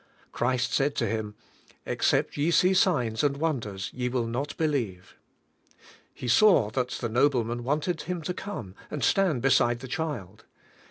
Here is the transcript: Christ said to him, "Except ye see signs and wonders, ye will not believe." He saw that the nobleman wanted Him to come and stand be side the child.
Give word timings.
Christ 0.31 0.73
said 0.73 0.95
to 0.95 1.05
him, 1.05 1.35
"Except 1.85 2.35
ye 2.35 2.49
see 2.49 2.73
signs 2.73 3.23
and 3.23 3.37
wonders, 3.37 3.91
ye 3.93 4.09
will 4.09 4.25
not 4.25 4.57
believe." 4.57 5.15
He 6.11 6.27
saw 6.27 6.71
that 6.71 6.89
the 6.89 7.07
nobleman 7.07 7.63
wanted 7.63 8.01
Him 8.01 8.23
to 8.23 8.33
come 8.33 8.73
and 8.89 9.03
stand 9.03 9.43
be 9.43 9.51
side 9.51 9.79
the 9.79 9.87
child. 9.87 10.43